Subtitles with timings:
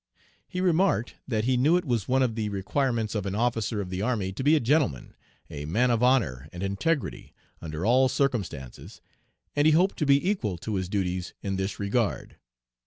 [0.47, 3.91] He remarked that he knew it was one of the requirements of an officer of
[3.91, 5.13] the army to be a gentleman,
[5.47, 8.99] a man of honor and integrity under all circumstances,
[9.55, 12.37] and he hoped to be equal to his duties in this regard.